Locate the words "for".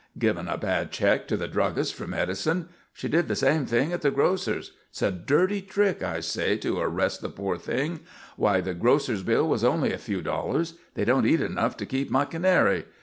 1.93-2.07